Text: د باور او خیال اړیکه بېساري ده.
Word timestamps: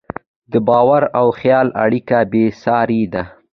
د 0.51 0.53
باور 0.67 1.03
او 1.19 1.27
خیال 1.39 1.67
اړیکه 1.83 2.17
بېساري 2.31 3.03
ده. 3.13 3.23